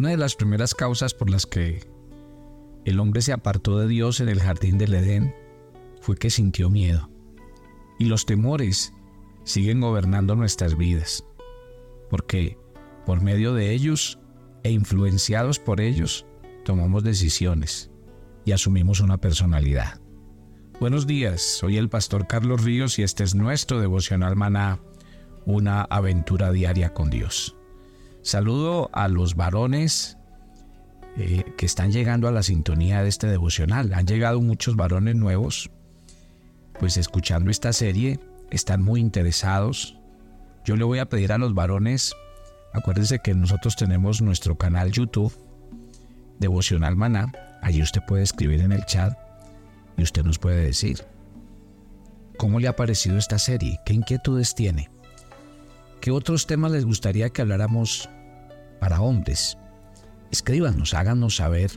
Una 0.00 0.08
de 0.08 0.16
las 0.16 0.34
primeras 0.34 0.74
causas 0.74 1.12
por 1.12 1.28
las 1.28 1.44
que 1.44 1.86
el 2.86 3.00
hombre 3.00 3.20
se 3.20 3.34
apartó 3.34 3.78
de 3.78 3.86
Dios 3.86 4.20
en 4.20 4.30
el 4.30 4.40
jardín 4.40 4.78
del 4.78 4.94
Edén 4.94 5.34
fue 6.00 6.16
que 6.16 6.30
sintió 6.30 6.70
miedo. 6.70 7.10
Y 7.98 8.06
los 8.06 8.24
temores 8.24 8.94
siguen 9.44 9.82
gobernando 9.82 10.36
nuestras 10.36 10.78
vidas, 10.78 11.26
porque 12.08 12.56
por 13.04 13.20
medio 13.20 13.52
de 13.52 13.72
ellos 13.72 14.18
e 14.62 14.70
influenciados 14.70 15.58
por 15.58 15.82
ellos 15.82 16.24
tomamos 16.64 17.04
decisiones 17.04 17.90
y 18.46 18.52
asumimos 18.52 19.00
una 19.00 19.18
personalidad. 19.18 20.00
Buenos 20.80 21.06
días, 21.06 21.42
soy 21.42 21.76
el 21.76 21.90
pastor 21.90 22.26
Carlos 22.26 22.64
Ríos 22.64 22.98
y 22.98 23.02
este 23.02 23.22
es 23.22 23.34
nuestro 23.34 23.82
devocional 23.82 24.34
maná, 24.34 24.80
una 25.44 25.82
aventura 25.82 26.52
diaria 26.52 26.94
con 26.94 27.10
Dios. 27.10 27.59
Saludo 28.22 28.90
a 28.92 29.08
los 29.08 29.34
varones 29.34 30.18
eh, 31.16 31.44
que 31.56 31.66
están 31.66 31.90
llegando 31.90 32.28
a 32.28 32.32
la 32.32 32.42
sintonía 32.42 33.02
de 33.02 33.08
este 33.08 33.26
devocional. 33.26 33.92
Han 33.94 34.06
llegado 34.06 34.40
muchos 34.40 34.76
varones 34.76 35.16
nuevos, 35.16 35.70
pues 36.78 36.96
escuchando 36.96 37.50
esta 37.50 37.72
serie, 37.72 38.20
están 38.50 38.82
muy 38.82 39.00
interesados. 39.00 39.98
Yo 40.64 40.76
le 40.76 40.84
voy 40.84 40.98
a 40.98 41.08
pedir 41.08 41.32
a 41.32 41.38
los 41.38 41.54
varones, 41.54 42.14
acuérdense 42.74 43.20
que 43.20 43.34
nosotros 43.34 43.76
tenemos 43.76 44.20
nuestro 44.20 44.56
canal 44.56 44.92
YouTube, 44.92 45.32
Devocional 46.38 46.96
Maná. 46.96 47.32
Allí 47.62 47.82
usted 47.82 48.02
puede 48.06 48.22
escribir 48.22 48.60
en 48.60 48.72
el 48.72 48.84
chat 48.84 49.16
y 49.96 50.02
usted 50.02 50.24
nos 50.24 50.38
puede 50.38 50.64
decir 50.64 51.04
cómo 52.38 52.60
le 52.60 52.68
ha 52.68 52.76
parecido 52.76 53.18
esta 53.18 53.38
serie, 53.38 53.80
qué 53.84 53.94
inquietudes 53.94 54.54
tiene. 54.54 54.90
¿Qué 56.00 56.10
otros 56.10 56.46
temas 56.46 56.72
les 56.72 56.86
gustaría 56.86 57.28
que 57.28 57.42
habláramos 57.42 58.08
para 58.80 59.02
hombres? 59.02 59.58
Escríbanos, 60.30 60.94
háganos 60.94 61.36
saber, 61.36 61.72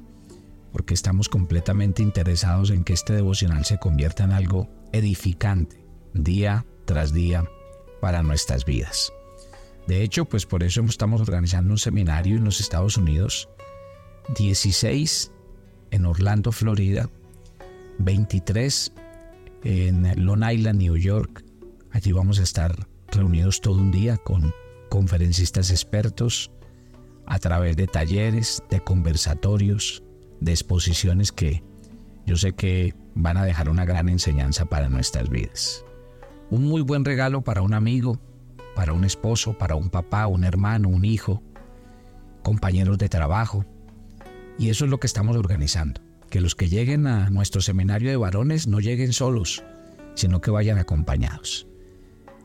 porque 0.72 0.94
estamos 0.94 1.27
completamente 1.27 2.02
interesados 2.02 2.70
en 2.70 2.86
que 2.86 2.94
este 2.94 3.11
devocional 3.11 3.66
se 3.66 3.80
convierta 3.80 4.23
en 4.23 4.31
algo 4.31 4.70
edificante, 4.94 5.86
día 6.14 6.66
tras 6.86 7.11
día, 7.11 7.44
para 8.00 8.23
nuestras 8.23 8.64
vidas. 8.64 9.11
De 9.88 10.03
hecho, 10.03 10.23
pues 10.23 10.45
por 10.45 10.64
eso 10.64 10.81
estamos 10.83 11.20
organizando 11.20 11.72
un 11.73 11.78
seminario 11.78 12.38
en 12.38 12.45
los 12.45 12.61
Estados 12.61 12.95
Unidos, 12.95 13.50
16 14.38 15.33
en 15.92 16.05
Orlando, 16.05 16.53
Florida, 16.53 17.09
23 18.00 18.94
en 19.66 20.26
Long 20.26 20.50
Island, 20.50 20.80
New 20.80 20.95
York. 20.95 21.44
Allí 21.92 22.14
vamos 22.14 22.39
a 22.39 22.44
estar 22.44 22.88
reunidos 23.14 23.61
todo 23.61 23.75
un 23.75 23.92
día 23.92 24.17
con 24.17 24.53
conferencistas 24.89 25.72
expertos 25.72 26.52
a 27.25 27.39
través 27.39 27.78
de 27.78 27.88
talleres, 27.88 28.64
de 28.70 28.83
conversatorios, 28.83 30.03
de 30.39 30.52
exposiciones 30.52 31.31
que 31.31 31.64
yo 32.25 32.36
sé 32.36 32.53
que 32.53 32.94
van 33.16 33.38
a 33.38 33.45
dejar 33.45 33.70
una 33.70 33.86
gran 33.86 34.09
enseñanza 34.09 34.66
para 34.66 34.89
nuestras 34.89 35.30
vidas. 35.30 35.86
Un 36.50 36.64
muy 36.64 36.81
buen 36.81 37.05
regalo 37.05 37.42
para 37.42 37.61
un 37.61 37.73
amigo, 37.73 38.20
para 38.75 38.94
un 38.94 39.03
esposo, 39.03 39.58
para 39.58 39.75
un 39.75 39.89
papá, 39.89 40.27
un 40.27 40.44
hermano, 40.44 40.89
un 40.89 41.05
hijo, 41.05 41.42
compañeros 42.44 42.98
de 42.98 43.09
trabajo. 43.09 43.66
Y 44.58 44.70
eso 44.70 44.86
es 44.86 44.92
lo 44.92 45.00
que 45.00 45.08
estamos 45.08 45.36
organizando. 45.36 46.02
Que 46.30 46.42
los 46.42 46.55
que 46.55 46.70
lleguen 46.70 47.08
a 47.08 47.30
nuestro 47.30 47.61
seminario 47.61 48.09
de 48.09 48.17
varones 48.17 48.67
no 48.67 48.80
lleguen 48.80 49.14
solos, 49.14 49.64
sino 50.16 50.42
que 50.42 50.52
vayan 50.52 50.77
acompañados 50.77 51.67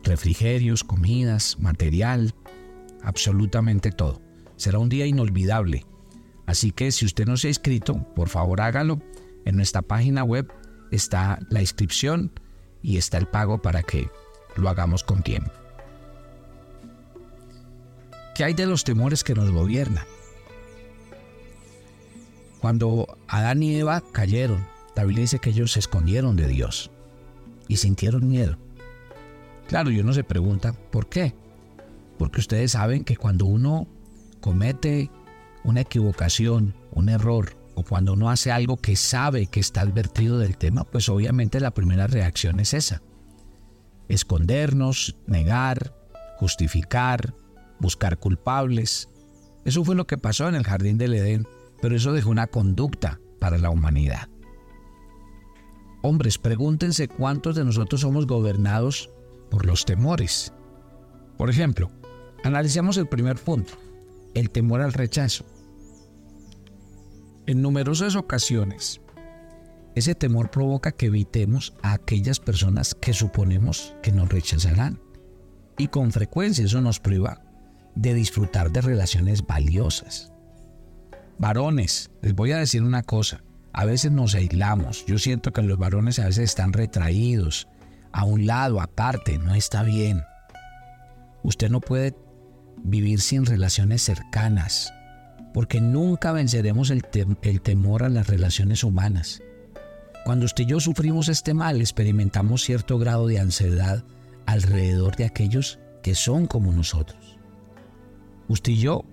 refrigerios, 0.04 0.84
comidas, 0.84 1.58
material, 1.58 2.34
absolutamente 3.02 3.92
todo. 3.92 4.20
Será 4.56 4.78
un 4.78 4.88
día 4.88 5.06
inolvidable. 5.06 5.86
Así 6.46 6.72
que 6.72 6.91
si 6.92 7.04
usted 7.04 7.27
no 7.27 7.36
se 7.36 7.48
ha 7.48 7.50
inscrito, 7.50 8.02
por 8.14 8.28
favor 8.28 8.60
hágalo. 8.60 9.00
En 9.44 9.56
nuestra 9.56 9.82
página 9.82 10.24
web 10.24 10.50
está 10.91 11.38
la 11.50 11.60
inscripción 11.60 12.32
y 12.82 12.97
está 12.97 13.19
el 13.19 13.26
pago 13.26 13.60
para 13.60 13.82
que 13.82 14.08
lo 14.56 14.69
hagamos 14.69 15.04
con 15.04 15.22
tiempo. 15.22 15.50
¿Qué 18.34 18.44
hay 18.44 18.54
de 18.54 18.66
los 18.66 18.84
temores 18.84 19.25
que 19.25 19.34
nos 19.34 19.50
gobiernan? 19.50 20.04
Cuando 22.60 23.19
Adán 23.28 23.62
y 23.62 23.76
Eva 23.76 24.03
cayeron, 24.12 24.66
la 24.97 25.04
Biblia 25.04 25.22
dice 25.22 25.38
que 25.38 25.50
ellos 25.50 25.72
se 25.72 25.78
escondieron 25.78 26.37
de 26.37 26.48
Dios 26.48 26.91
y 27.69 27.76
sintieron 27.76 28.28
miedo. 28.28 28.58
Claro, 29.69 29.91
y 29.91 30.01
uno 30.01 30.15
se 30.15 30.25
pregunta, 30.25 30.73
¿por 30.73 31.09
qué? 31.09 31.34
Porque 32.19 32.41
ustedes 32.41 32.73
saben 32.73 33.05
que 33.05 33.17
cuando 33.17 33.45
uno 33.45 33.87
comete 34.41 35.11
una 35.62 35.83
equivocación, 35.83 36.75
un 36.91 37.11
error, 37.11 37.55
o 37.75 37.83
cuando 37.84 38.15
uno 38.15 38.31
hace 38.31 38.51
algo 38.51 38.79
que 38.79 38.97
sabe 38.97 39.47
que 39.47 39.61
está 39.61 39.83
advertido 39.83 40.39
del 40.39 40.56
tema, 40.56 40.84
pues 40.84 41.09
obviamente 41.11 41.61
la 41.61 41.71
primera 41.71 42.06
reacción 42.06 42.61
es 42.61 42.73
esa. 42.73 43.03
Escondernos, 44.09 45.17
negar, 45.27 45.95
justificar, 46.39 47.35
buscar 47.79 48.19
culpables. 48.19 49.11
Eso 49.67 49.85
fue 49.85 49.95
lo 49.95 50.06
que 50.06 50.17
pasó 50.17 50.49
en 50.49 50.55
el 50.55 50.65
jardín 50.65 50.97
del 50.97 51.12
Edén, 51.12 51.47
pero 51.83 51.95
eso 51.95 52.15
dejó 52.15 52.31
una 52.31 52.47
conducta 52.47 53.21
para 53.39 53.59
la 53.59 53.69
humanidad. 53.69 54.29
Hombres, 56.00 56.39
pregúntense 56.39 57.06
cuántos 57.06 57.55
de 57.55 57.67
nosotros 57.67 58.00
somos 58.00 58.27
gobernados 58.27 59.11
por 59.50 59.66
los 59.66 59.84
temores. 59.84 60.53
Por 61.36 61.50
ejemplo, 61.50 61.91
analicemos 62.44 62.97
el 62.97 63.09
primer 63.09 63.36
punto, 63.36 63.75
el 64.34 64.50
temor 64.50 64.81
al 64.81 64.92
rechazo. 64.92 65.44
En 67.47 67.62
numerosas 67.62 68.14
ocasiones, 68.14 69.00
ese 69.94 70.14
temor 70.14 70.50
provoca 70.50 70.92
que 70.92 71.06
evitemos 71.06 71.75
a 71.82 71.92
aquellas 71.92 72.38
personas 72.41 72.94
que 72.94 73.12
suponemos 73.12 73.94
que 74.03 74.12
nos 74.12 74.28
rechazarán. 74.28 75.00
Y 75.76 75.88
con 75.88 76.12
frecuencia 76.12 76.64
eso 76.64 76.81
nos 76.81 77.00
priva 77.00 77.42
de 77.94 78.14
disfrutar 78.14 78.70
de 78.70 78.81
relaciones 78.81 79.47
valiosas. 79.47 80.32
Varones, 81.38 82.10
les 82.20 82.34
voy 82.34 82.53
a 82.53 82.58
decir 82.58 82.82
una 82.82 83.03
cosa. 83.03 83.42
A 83.72 83.84
veces 83.84 84.10
nos 84.10 84.34
aislamos. 84.34 85.04
Yo 85.06 85.19
siento 85.19 85.53
que 85.53 85.62
los 85.62 85.78
varones 85.78 86.19
a 86.19 86.26
veces 86.26 86.44
están 86.44 86.72
retraídos, 86.72 87.69
a 88.12 88.24
un 88.24 88.46
lado, 88.46 88.80
aparte, 88.80 89.38
no 89.38 89.54
está 89.54 89.82
bien. 89.82 90.22
Usted 91.42 91.70
no 91.70 91.80
puede 91.80 92.14
vivir 92.82 93.20
sin 93.20 93.46
relaciones 93.46 94.02
cercanas, 94.02 94.92
porque 95.52 95.80
nunca 95.80 96.32
venceremos 96.32 96.91
el, 96.91 97.02
temor 97.62 98.02
a 98.02 98.08
las 98.08 98.26
relaciones 98.26 98.84
humanas. 98.84 99.42
Cuando 100.24 100.46
usted 100.46 100.64
y 100.64 100.69
yo 100.69 100.80
sufrimos 100.80 101.28
este 101.28 101.54
mal, 101.54 101.80
experimentamos 101.80 102.62
cierto 102.62 102.98
grado 102.98 103.26
de 103.26 103.38
ansiedad 103.38 104.04
alrededor 104.46 105.16
de 105.16 105.25
aquellos 105.25 105.78
que 106.02 106.14
son 106.14 106.46
como 106.46 106.72
nosotros. 106.72 107.38
Usted 108.48 108.72
y 108.72 108.78
yo, 108.78 109.04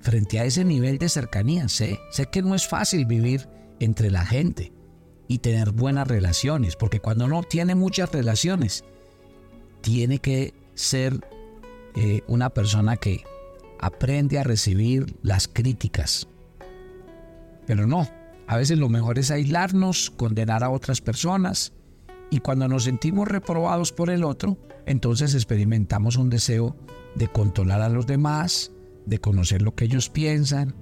frente 0.00 0.40
a 0.40 0.44
ese 0.44 0.64
nivel 0.64 0.98
de 0.98 1.08
cercanía, 1.08 1.68
sé, 1.68 1.98
sé 2.10 2.26
que 2.26 2.42
no 2.42 2.54
es 2.54 2.66
fácil 2.66 3.06
vivir 3.06 3.48
entre 3.80 4.10
la 4.10 4.24
gente, 4.24 4.72
y 5.28 5.38
tener 5.38 5.72
buenas 5.72 6.06
relaciones, 6.06 6.76
porque 6.76 7.00
cuando 7.00 7.24
uno 7.24 7.42
tiene 7.42 7.74
muchas 7.74 8.12
relaciones, 8.12 8.84
tiene 9.80 10.18
que 10.18 10.54
ser 10.74 11.20
eh, 11.94 12.22
una 12.28 12.50
persona 12.50 12.96
que 12.96 13.24
aprende 13.78 14.38
a 14.38 14.44
recibir 14.44 15.16
las 15.22 15.48
críticas. 15.48 16.28
Pero 17.66 17.86
no, 17.86 18.08
a 18.46 18.56
veces 18.56 18.78
lo 18.78 18.88
mejor 18.88 19.18
es 19.18 19.30
aislarnos, 19.30 20.10
condenar 20.10 20.62
a 20.62 20.70
otras 20.70 21.00
personas, 21.00 21.72
y 22.30 22.40
cuando 22.40 22.68
nos 22.68 22.84
sentimos 22.84 23.28
reprobados 23.28 23.92
por 23.92 24.10
el 24.10 24.24
otro, 24.24 24.58
entonces 24.84 25.34
experimentamos 25.34 26.16
un 26.16 26.30
deseo 26.30 26.76
de 27.14 27.28
controlar 27.28 27.82
a 27.82 27.88
los 27.88 28.06
demás, 28.06 28.72
de 29.06 29.20
conocer 29.20 29.62
lo 29.62 29.74
que 29.74 29.84
ellos 29.84 30.10
piensan, 30.10 30.74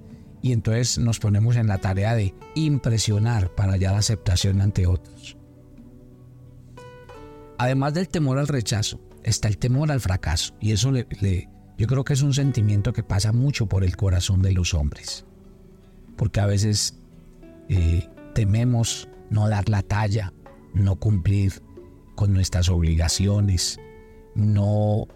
y 0.44 0.52
entonces 0.52 0.99
nos 0.99 1.20
ponemos 1.20 1.56
en 1.56 1.69
la 1.69 1.79
tarea 1.79 2.14
de 2.14 2.35
impresionar 2.55 3.55
para 3.55 3.73
hallar 3.73 3.93
la 3.93 4.00
aceptación 4.00 4.61
ante 4.61 4.87
otros. 4.87 5.38
Además 7.56 7.94
del 7.94 8.11
temor 8.11 8.38
al 8.38 8.46
rechazo, 8.46 9.00
está 9.23 9.49
el 9.49 9.56
temor 9.56 9.91
al 9.91 10.02
fracaso 10.02 10.55
y 10.61 10.73
eso 10.73 10.93
le, 10.93 11.08
yo 11.79 11.87
creo 11.87 12.05
que 12.05 12.12
es 12.12 12.20
un 12.20 12.35
sentimiento 12.35 12.93
que 12.93 13.02
pasa 13.02 13.32
mucho 13.32 13.67
por 13.67 13.85
el 13.85 13.96
corazón 13.96 14.43
de 14.43 14.52
los 14.52 14.75
hombres, 14.75 15.25
porque 16.14 16.41
a 16.41 16.47
veces 16.47 16.99
eh, 17.70 18.06
tememos 18.35 19.08
no 19.31 19.49
dar 19.49 19.70
la 19.70 19.81
talla, 19.81 20.35
no 20.75 20.97
cumplir 20.97 21.62
con 22.17 22.35
nuestras 22.35 22.69
obligaciones, 22.69 23.81
no 24.35 25.08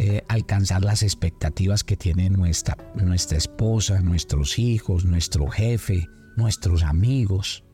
eh, 0.00 0.22
alcanzar 0.28 0.82
las 0.84 1.02
expectativas 1.02 1.82
que 1.82 1.96
tiene 1.96 2.30
nuestra, 2.30 2.76
nuestra 2.94 3.36
esposa, 3.36 4.00
nuestros 4.00 4.58
hijos, 4.58 5.04
nuestro 5.04 5.48
jefe, 5.48 6.06
nuestros 6.36 6.84
amigos. 6.84 7.64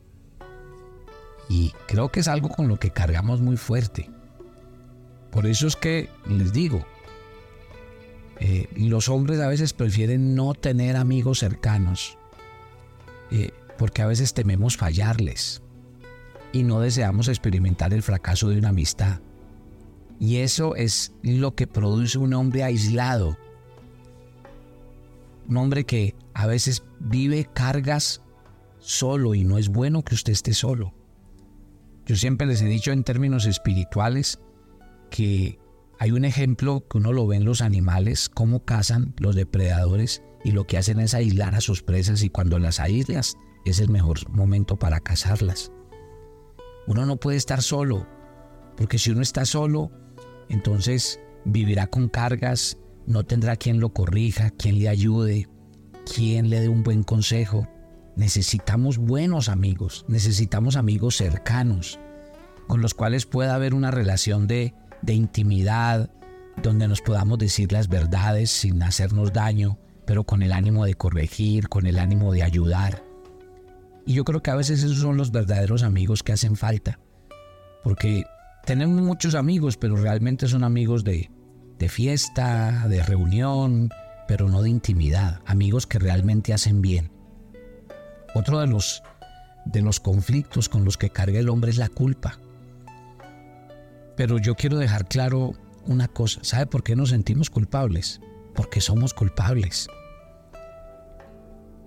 Y 1.49 1.71
creo 1.87 2.09
que 2.09 2.21
es 2.21 2.27
algo 2.27 2.49
con 2.49 2.67
lo 2.67 2.77
que 2.77 2.89
cargamos 2.89 3.41
muy 3.41 3.57
fuerte. 3.57 4.09
Por 5.31 5.45
eso 5.45 5.67
es 5.67 5.75
que 5.75 6.09
les 6.27 6.51
digo, 6.51 6.83
Eh, 8.41 8.67
los 8.75 9.07
hombres 9.07 9.39
a 9.39 9.47
veces 9.47 9.71
prefieren 9.71 10.35
no 10.35 10.55
tener 10.55 10.97
amigos 10.97 11.39
cercanos 11.39 12.17
eh, 13.31 13.51
porque 13.77 14.01
a 14.01 14.07
veces 14.07 14.33
tememos 14.33 14.75
fallarles 14.75 15.61
y 16.51 16.63
no 16.63 16.81
deseamos 16.81 17.29
experimentar 17.29 17.93
el 17.93 18.01
fracaso 18.01 18.49
de 18.49 18.57
una 18.57 18.69
amistad. 18.69 19.21
Y 20.19 20.37
eso 20.37 20.75
es 20.75 21.13
lo 21.23 21.55
que 21.55 21.67
produce 21.67 22.17
un 22.17 22.33
hombre 22.33 22.63
aislado. 22.63 23.37
Un 25.47 25.57
hombre 25.57 25.85
que 25.85 26.15
a 26.33 26.47
veces 26.47 26.83
vive 26.99 27.47
cargas 27.53 28.21
solo 28.79 29.35
y 29.35 29.43
no 29.43 29.57
es 29.57 29.69
bueno 29.69 30.03
que 30.03 30.15
usted 30.15 30.33
esté 30.33 30.53
solo. 30.53 30.93
Yo 32.05 32.15
siempre 32.15 32.47
les 32.47 32.61
he 32.61 32.65
dicho 32.65 32.91
en 32.91 33.03
términos 33.03 33.45
espirituales 33.45 34.39
que 35.09 35.59
hay 35.99 36.11
un 36.11 36.25
ejemplo 36.25 36.85
que 36.87 36.97
uno 36.97 37.13
lo 37.13 37.25
ve 37.25 37.37
en 37.37 37.45
los 37.45 37.61
animales, 37.61 38.29
cómo 38.29 38.63
cazan 38.63 39.13
los 39.17 39.35
depredadores 39.35 40.21
y 40.43 40.51
lo 40.51 40.67
que 40.67 40.77
hacen 40.77 40.99
es 40.99 41.13
aislar 41.13 41.55
a 41.55 41.61
sus 41.61 41.81
presas 41.81 42.21
y 42.21 42.29
cuando 42.29 42.59
las 42.59 42.79
aíslas 42.79 43.35
es 43.65 43.79
el 43.79 43.89
mejor 43.89 44.29
momento 44.29 44.77
para 44.77 44.99
cazarlas. 44.99 45.71
Uno 46.87 47.05
no 47.05 47.17
puede 47.17 47.37
estar 47.37 47.63
solo, 47.63 48.05
porque 48.77 48.99
si 48.99 49.09
uno 49.09 49.21
está 49.21 49.45
solo, 49.45 49.89
entonces 50.49 51.19
vivirá 51.45 51.87
con 51.87 52.09
cargas, 52.09 52.77
no 53.05 53.23
tendrá 53.23 53.55
quien 53.55 53.79
lo 53.79 53.93
corrija, 53.93 54.49
quien 54.51 54.79
le 54.79 54.89
ayude, 54.89 55.47
quien 56.11 56.49
le 56.49 56.59
dé 56.59 56.69
un 56.69 56.83
buen 56.83 57.03
consejo. 57.03 57.67
Necesitamos 58.15 58.97
buenos 58.97 59.49
amigos, 59.49 60.05
necesitamos 60.07 60.75
amigos 60.75 61.17
cercanos, 61.17 61.99
con 62.67 62.81
los 62.81 62.93
cuales 62.93 63.25
pueda 63.25 63.55
haber 63.55 63.73
una 63.73 63.91
relación 63.91 64.47
de, 64.47 64.73
de 65.01 65.13
intimidad, 65.13 66.09
donde 66.61 66.87
nos 66.87 67.01
podamos 67.01 67.37
decir 67.37 67.71
las 67.71 67.89
verdades 67.89 68.49
sin 68.49 68.81
hacernos 68.81 69.33
daño, 69.33 69.77
pero 70.05 70.23
con 70.23 70.41
el 70.41 70.53
ánimo 70.53 70.85
de 70.85 70.95
corregir, 70.95 71.67
con 71.67 71.85
el 71.85 71.99
ánimo 71.99 72.31
de 72.31 72.43
ayudar. 72.43 73.03
Y 74.05 74.13
yo 74.13 74.23
creo 74.23 74.41
que 74.41 74.51
a 74.51 74.55
veces 74.55 74.83
esos 74.83 74.99
son 74.99 75.17
los 75.17 75.31
verdaderos 75.31 75.83
amigos 75.83 76.23
que 76.23 76.31
hacen 76.31 76.55
falta, 76.55 76.99
porque 77.83 78.23
tenemos 78.65 79.01
muchos 79.01 79.35
amigos, 79.35 79.77
pero 79.77 79.95
realmente 79.95 80.47
son 80.47 80.63
amigos 80.63 81.03
de, 81.03 81.29
de 81.77 81.89
fiesta, 81.89 82.87
de 82.87 83.03
reunión, 83.03 83.89
pero 84.27 84.49
no 84.49 84.61
de 84.61 84.69
intimidad, 84.69 85.41
amigos 85.45 85.87
que 85.87 85.99
realmente 85.99 86.53
hacen 86.53 86.81
bien. 86.81 87.11
Otro 88.33 88.59
de 88.59 88.67
los, 88.67 89.03
de 89.65 89.81
los 89.81 89.99
conflictos 89.99 90.67
con 90.67 90.83
los 90.83 90.97
que 90.97 91.09
carga 91.09 91.39
el 91.39 91.49
hombre 91.49 91.71
es 91.71 91.77
la 91.77 91.89
culpa. 91.89 92.39
Pero 94.17 94.39
yo 94.39 94.55
quiero 94.55 94.77
dejar 94.77 95.07
claro 95.07 95.53
una 95.85 96.07
cosa. 96.07 96.43
¿Sabe 96.43 96.65
por 96.65 96.83
qué 96.83 96.95
nos 96.95 97.09
sentimos 97.09 97.49
culpables? 97.49 98.19
Porque 98.55 98.81
somos 98.81 99.13
culpables. 99.13 99.87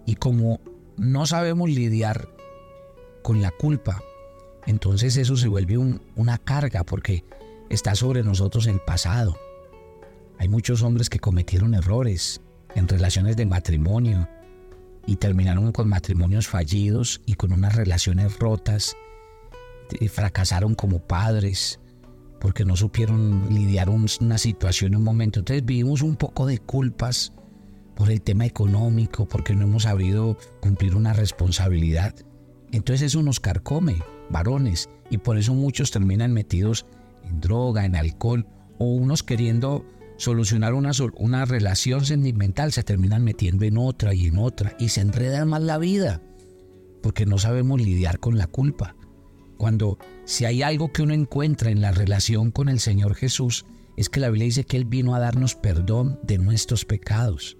Y 0.07 0.15
como 0.15 0.61
no 0.97 1.27
sabemos 1.27 1.71
lidiar 1.71 2.29
con 3.23 3.43
la 3.43 3.51
culpa, 3.51 4.03
entonces 4.67 5.17
eso 5.17 5.37
se 5.37 5.49
vuelve 5.49 5.79
una 5.79 6.39
carga 6.39 6.85
porque 6.85 7.25
está 7.71 7.95
sobre 7.95 8.23
nosotros 8.23 8.67
el 8.67 8.81
pasado. 8.81 9.37
Hay 10.39 10.49
muchos 10.49 10.83
hombres 10.83 11.11
que 11.11 11.19
cometieron 11.19 11.75
errores 11.75 12.41
en 12.75 12.87
relaciones 12.87 13.37
de 13.37 13.47
matrimonio 13.47 14.29
y 15.07 15.17
terminaron 15.17 15.73
con 15.73 15.89
matrimonios 15.89 16.47
fallidos 16.47 17.21
y 17.27 17.35
con 17.35 17.53
unas 17.53 17.75
relaciones 17.75 18.39
rotas. 18.39 18.97
Fracasaron 20.11 20.75
como 20.75 21.01
padres 21.01 21.81
porque 22.41 22.65
no 22.65 22.77
supieron 22.77 23.49
lidiar 23.51 23.89
una 23.91 24.39
situación 24.39 24.93
en 24.93 24.99
un 24.99 25.05
momento. 25.05 25.41
Entonces 25.41 25.65
vivimos 25.65 26.03
un 26.03 26.17
poco 26.17 26.47
de 26.47 26.59
culpas 26.59 27.33
por 27.97 28.11
el 28.11 28.23
tema 28.23 28.47
económico, 28.47 29.27
porque 29.27 29.55
no 29.55 29.65
hemos 29.65 29.83
sabido 29.85 30.37
cumplir 30.61 30.95
una 30.95 31.15
responsabilidad. 31.15 32.15
Entonces 32.73 33.07
eso 33.07 33.23
nos 33.23 33.41
carcome 33.41 34.03
varones, 34.31 34.89
y 35.11 35.19
por 35.19 35.39
eso 35.39 35.55
muchos 35.55 35.91
terminan 35.91 36.33
metidos 36.33 36.87
en 37.25 37.41
droga, 37.41 37.85
en 37.85 37.97
alcohol, 37.97 38.47
o 38.79 38.87
unos 38.87 39.23
queriendo 39.23 39.85
solucionar 40.17 40.75
una, 40.75 40.91
una 41.17 41.45
relación 41.45 42.05
sentimental, 42.05 42.73
se 42.73 42.83
terminan 42.83 43.25
metiendo 43.25 43.65
en 43.65 43.79
otra 43.79 44.15
y 44.15 44.27
en 44.27 44.39
otra, 44.39 44.77
y 44.79 44.91
se 44.91 45.01
enredan 45.01 45.49
más 45.49 45.63
la 45.63 45.79
vida, 45.79 46.21
porque 47.03 47.27
no 47.27 47.39
sabemos 47.39 47.81
lidiar 47.81 48.19
con 48.19 48.37
la 48.37 48.47
culpa. 48.47 48.97
Cuando 49.57 49.99
si 50.25 50.45
hay 50.45 50.63
algo 50.63 50.93
que 50.93 51.03
uno 51.03 51.15
encuentra 51.15 51.71
en 51.71 51.81
la 51.81 51.91
relación 51.91 52.51
con 52.51 52.69
el 52.69 52.81
Señor 52.81 53.15
Jesús, 53.15 53.65
es 53.97 54.09
que 54.09 54.21
la 54.21 54.29
Biblia 54.29 54.45
dice 54.45 54.65
que 54.65 54.77
Él 54.77 54.85
vino 54.85 55.15
a 55.15 55.19
darnos 55.19 55.57
perdón 55.57 56.21
de 56.23 56.39
nuestros 56.39 56.85
pecados. 56.85 57.57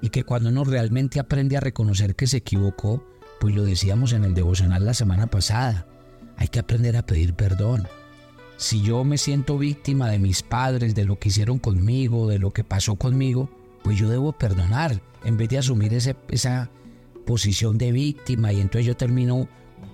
Y 0.00 0.10
que 0.10 0.22
cuando 0.22 0.48
uno 0.50 0.62
realmente 0.62 1.18
aprende 1.18 1.56
a 1.56 1.60
reconocer 1.60 2.14
que 2.14 2.28
se 2.28 2.36
equivocó, 2.38 3.04
pues 3.42 3.56
lo 3.56 3.64
decíamos 3.64 4.12
en 4.12 4.22
el 4.22 4.34
devocional 4.34 4.86
la 4.86 4.94
semana 4.94 5.26
pasada, 5.26 5.84
hay 6.36 6.46
que 6.46 6.60
aprender 6.60 6.96
a 6.96 7.04
pedir 7.04 7.34
perdón. 7.34 7.88
Si 8.56 8.82
yo 8.82 9.02
me 9.02 9.18
siento 9.18 9.58
víctima 9.58 10.08
de 10.08 10.20
mis 10.20 10.44
padres, 10.44 10.94
de 10.94 11.04
lo 11.04 11.18
que 11.18 11.30
hicieron 11.30 11.58
conmigo, 11.58 12.28
de 12.28 12.38
lo 12.38 12.52
que 12.52 12.62
pasó 12.62 12.94
conmigo, 12.94 13.50
pues 13.82 13.98
yo 13.98 14.08
debo 14.08 14.30
perdonar 14.30 15.02
en 15.24 15.36
vez 15.36 15.48
de 15.48 15.58
asumir 15.58 15.92
esa 15.92 16.70
posición 17.26 17.78
de 17.78 17.90
víctima 17.90 18.52
y 18.52 18.60
entonces 18.60 18.86
yo 18.86 18.96
termino 18.96 19.48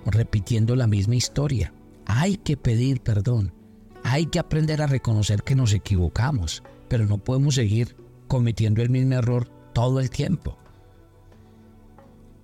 repitiendo 0.05 0.77
la 0.77 0.87
misma 0.87 1.17
historia. 1.17 1.73
Hay 2.05 2.37
que 2.37 2.59
pedir 2.59 3.00
perdón. 3.00 3.55
Hay 4.03 4.27
que 4.27 4.41
aprender 4.41 4.83
a 4.83 4.89
reconocer 4.89 5.43
que 5.43 5.55
nos 5.55 5.73
equivocamos, 5.73 6.62
pero 6.87 7.06
no 7.06 7.17
podemos 7.17 7.55
seguir 7.55 7.97
cometiendo 8.27 8.83
el 8.83 8.91
mismo 8.91 9.15
error 9.15 9.49
todo 9.73 10.00
el 10.00 10.11
tiempo. 10.11 10.59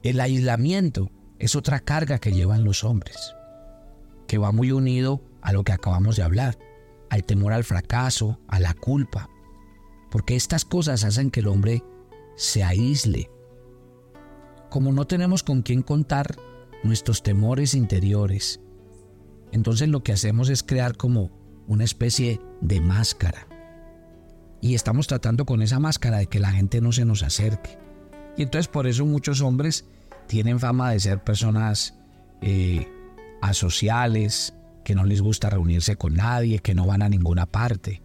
El 0.04 0.20
aislamiento 0.20 1.10
es 1.38 1.56
otra 1.56 1.80
carga 1.80 2.18
que 2.18 2.30
llevan 2.30 2.62
los 2.62 2.84
hombres 2.84 3.34
que 4.26 4.36
va 4.36 4.52
muy 4.52 4.70
unido 4.70 5.22
a 5.40 5.52
lo 5.52 5.64
que 5.64 5.72
acabamos 5.72 6.16
de 6.16 6.22
hablar, 6.22 6.58
al 7.08 7.24
temor 7.24 7.54
al 7.54 7.64
fracaso, 7.64 8.38
a 8.46 8.60
la 8.60 8.74
culpa, 8.74 9.30
porque 10.10 10.36
estas 10.36 10.66
cosas 10.66 11.04
hacen 11.04 11.30
que 11.30 11.40
el 11.40 11.48
hombre 11.48 11.82
se 12.36 12.62
aísle. 12.62 13.30
Como 14.70 14.92
no 14.92 15.06
tenemos 15.06 15.42
con 15.42 15.62
quién 15.62 15.80
contar 15.80 16.36
nuestros 16.82 17.22
temores 17.22 17.74
interiores, 17.74 18.60
entonces 19.52 19.88
lo 19.88 20.02
que 20.02 20.12
hacemos 20.12 20.50
es 20.50 20.62
crear 20.62 20.98
como 20.98 21.30
una 21.66 21.84
especie 21.84 22.42
de 22.60 22.82
máscara. 22.82 23.48
Y 24.60 24.74
estamos 24.74 25.06
tratando 25.06 25.46
con 25.46 25.62
esa 25.62 25.78
máscara 25.78 26.18
de 26.18 26.26
que 26.26 26.40
la 26.40 26.52
gente 26.52 26.82
no 26.82 26.92
se 26.92 27.06
nos 27.06 27.22
acerque. 27.22 27.83
Y 28.36 28.42
entonces 28.42 28.68
por 28.68 28.86
eso 28.86 29.06
muchos 29.06 29.40
hombres 29.40 29.84
tienen 30.26 30.58
fama 30.58 30.90
de 30.90 31.00
ser 31.00 31.22
personas 31.22 31.94
eh, 32.40 32.88
asociales, 33.40 34.54
que 34.84 34.94
no 34.94 35.04
les 35.04 35.22
gusta 35.22 35.50
reunirse 35.50 35.96
con 35.96 36.14
nadie, 36.14 36.58
que 36.58 36.74
no 36.74 36.86
van 36.86 37.02
a 37.02 37.08
ninguna 37.08 37.46
parte. 37.46 38.02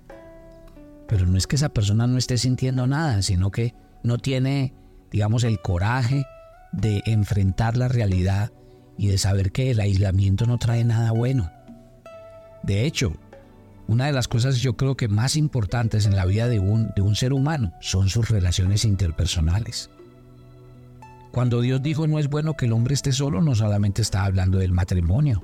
Pero 1.07 1.25
no 1.25 1.37
es 1.37 1.47
que 1.47 1.55
esa 1.55 1.69
persona 1.69 2.07
no 2.07 2.17
esté 2.17 2.37
sintiendo 2.37 2.87
nada, 2.87 3.21
sino 3.21 3.51
que 3.51 3.73
no 4.03 4.17
tiene, 4.17 4.73
digamos, 5.11 5.43
el 5.43 5.59
coraje 5.59 6.25
de 6.71 7.01
enfrentar 7.05 7.77
la 7.77 7.87
realidad 7.87 8.51
y 8.97 9.07
de 9.07 9.17
saber 9.17 9.51
que 9.51 9.71
el 9.71 9.79
aislamiento 9.79 10.45
no 10.45 10.57
trae 10.57 10.83
nada 10.83 11.11
bueno. 11.11 11.51
De 12.63 12.85
hecho, 12.85 13.13
una 13.87 14.05
de 14.05 14.11
las 14.11 14.27
cosas 14.27 14.57
yo 14.57 14.77
creo 14.77 14.95
que 14.95 15.07
más 15.07 15.35
importantes 15.35 16.05
en 16.05 16.15
la 16.15 16.25
vida 16.25 16.47
de 16.47 16.59
un, 16.59 16.91
de 16.95 17.01
un 17.01 17.15
ser 17.15 17.33
humano 17.33 17.73
son 17.81 18.09
sus 18.09 18.29
relaciones 18.29 18.85
interpersonales. 18.85 19.89
Cuando 21.31 21.61
Dios 21.61 21.81
dijo 21.81 22.07
no 22.07 22.19
es 22.19 22.27
bueno 22.27 22.55
que 22.55 22.65
el 22.65 22.73
hombre 22.73 22.93
esté 22.93 23.11
solo, 23.11 23.41
no 23.41 23.55
solamente 23.55 24.01
está 24.01 24.25
hablando 24.25 24.57
del 24.57 24.71
matrimonio. 24.71 25.43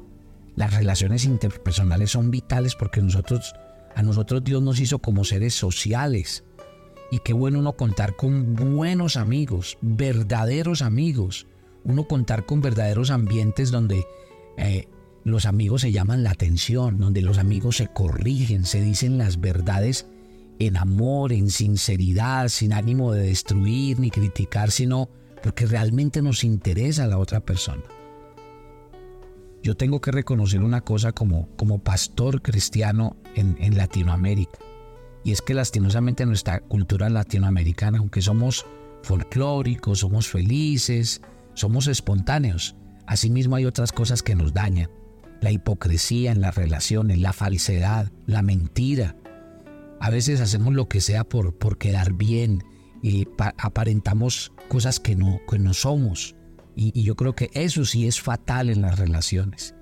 Las 0.55 0.73
relaciones 0.73 1.25
interpersonales 1.25 2.11
son 2.11 2.31
vitales 2.31 2.75
porque 2.75 3.01
nosotros, 3.01 3.53
a 3.95 4.01
nosotros 4.01 4.43
Dios 4.43 4.61
nos 4.63 4.79
hizo 4.79 4.99
como 4.99 5.23
seres 5.23 5.53
sociales. 5.53 6.43
Y 7.11 7.19
qué 7.19 7.33
bueno 7.33 7.59
uno 7.59 7.73
contar 7.73 8.15
con 8.15 8.55
buenos 8.55 9.15
amigos, 9.15 9.77
verdaderos 9.81 10.81
amigos. 10.81 11.45
Uno 11.83 12.07
contar 12.07 12.45
con 12.45 12.61
verdaderos 12.61 13.11
ambientes 13.11 13.69
donde 13.69 14.05
eh, 14.57 14.87
los 15.23 15.45
amigos 15.45 15.81
se 15.81 15.91
llaman 15.91 16.23
la 16.23 16.31
atención, 16.31 16.99
donde 16.99 17.21
los 17.21 17.37
amigos 17.37 17.77
se 17.77 17.87
corrigen, 17.87 18.65
se 18.65 18.81
dicen 18.81 19.17
las 19.17 19.39
verdades 19.39 20.07
en 20.57 20.77
amor, 20.77 21.33
en 21.33 21.49
sinceridad, 21.49 22.47
sin 22.47 22.73
ánimo 22.73 23.11
de 23.11 23.23
destruir 23.23 23.99
ni 23.99 24.09
criticar, 24.09 24.71
sino 24.71 25.09
porque 25.45 25.67
realmente 25.67 26.23
nos 26.23 26.43
interesa 26.43 27.05
la 27.05 27.19
otra 27.19 27.39
persona. 27.39 27.83
Yo 29.61 29.77
tengo 29.77 30.01
que 30.01 30.09
reconocer 30.09 30.63
una 30.63 30.81
cosa 30.81 31.11
como, 31.11 31.49
como 31.55 31.83
pastor 31.83 32.41
cristiano 32.41 33.15
en, 33.35 33.55
en 33.59 33.77
Latinoamérica, 33.77 34.57
y 35.23 35.33
es 35.33 35.43
que 35.43 35.53
lastimosamente 35.53 36.25
nuestra 36.25 36.61
cultura 36.61 37.11
latinoamericana, 37.11 37.99
aunque 37.99 38.23
somos 38.23 38.65
folclóricos, 39.03 39.99
somos 39.99 40.27
felices, 40.27 41.21
somos 41.53 41.85
espontáneos, 41.85 42.75
asimismo 43.05 43.55
hay 43.55 43.65
otras 43.65 43.91
cosas 43.91 44.23
que 44.23 44.33
nos 44.33 44.51
dañan. 44.51 44.89
La 45.41 45.51
hipocresía 45.51 46.31
en 46.31 46.41
las 46.41 46.55
relaciones, 46.55 47.19
la 47.19 47.33
falsedad, 47.33 48.11
la 48.25 48.41
mentira, 48.41 49.15
A 49.99 50.09
veces 50.09 50.41
hacemos 50.41 50.73
lo 50.73 50.89
que 50.89 51.01
sea 51.01 51.23
por, 51.23 51.55
por 51.55 51.77
quedar 51.77 52.13
bien 52.13 52.63
y 53.01 53.27
aparentamos 53.57 54.51
cosas 54.67 54.99
que 54.99 55.15
no, 55.15 55.39
que 55.49 55.59
no 55.59 55.73
somos. 55.73 56.35
Y, 56.75 57.03
yo 57.03 57.15
creo 57.15 57.33
que 57.35 57.49
eso 57.53 57.85
sí 57.85 58.07
es 58.07 58.19
fatal 58.19 58.69
en 58.69 58.81
las 58.81 58.99
relaciones. 58.99 59.75